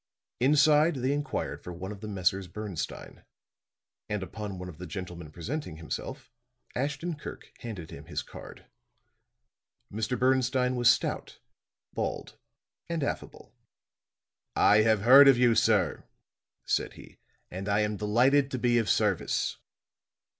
[0.39, 2.47] Inside they inquired for one of the Messrs.
[2.47, 3.23] Bernstine;
[4.09, 6.31] and upon one of the gentlemen presenting himself,
[6.75, 8.65] Ashton Kirk handed him his card.
[9.93, 10.17] Mr.
[10.17, 11.37] Bernstine was stout,
[11.93, 12.39] bald
[12.89, 13.53] and affable.
[14.55, 16.03] "I have heard of you, sir,"
[16.65, 17.19] said he,
[17.51, 19.57] "and I am delighted to be of service!"